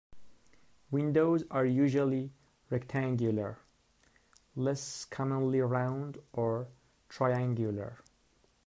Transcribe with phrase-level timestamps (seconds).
[0.89, 2.31] Windows are usually
[2.71, 3.59] rectangular,
[4.55, 6.67] less commonly round or
[7.07, 7.99] triangular.